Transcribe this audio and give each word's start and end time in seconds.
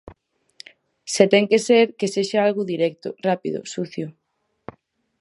Se 1.13 1.23
ten 1.31 1.43
que 1.51 1.59
ser, 1.67 1.85
que 1.99 2.11
sexa 2.15 2.37
algo 2.47 2.69
directo, 2.73 3.09
rápido, 3.27 3.59
sucio. 3.73 4.07